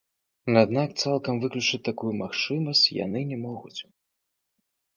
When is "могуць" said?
3.45-3.77